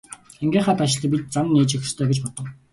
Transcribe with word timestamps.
Ангийнхаа 0.43 0.75
давшилтад 0.77 1.11
бид 1.11 1.23
зам 1.35 1.45
нээж 1.49 1.71
өгөх 1.75 1.87
ёстой 1.89 2.07
гэж 2.09 2.19
бодов. 2.21 2.45